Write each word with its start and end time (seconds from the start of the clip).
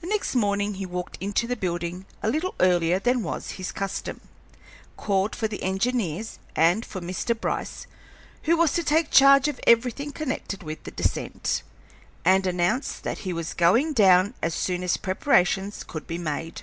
The 0.00 0.06
next 0.06 0.34
morning 0.34 0.76
he 0.76 0.86
walked 0.86 1.18
into 1.20 1.46
the 1.46 1.56
building 1.56 2.06
a 2.22 2.30
little 2.30 2.54
earlier 2.58 2.98
than 2.98 3.22
was 3.22 3.50
his 3.60 3.70
custom, 3.70 4.22
called 4.96 5.36
for 5.36 5.46
the 5.46 5.62
engineers, 5.62 6.38
and 6.56 6.86
for 6.86 7.02
Mr. 7.02 7.38
Bryce, 7.38 7.86
who 8.44 8.56
was 8.56 8.72
to 8.72 8.82
take 8.82 9.10
charge 9.10 9.48
of 9.48 9.60
everything 9.66 10.10
connected 10.10 10.62
with 10.62 10.84
the 10.84 10.90
descent, 10.90 11.62
and 12.24 12.46
announced 12.46 13.02
that 13.02 13.18
he 13.28 13.34
was 13.34 13.52
going 13.52 13.92
down 13.92 14.32
as 14.40 14.54
soon 14.54 14.82
as 14.82 14.96
preparations 14.96 15.84
could 15.84 16.06
be 16.06 16.16
made. 16.16 16.62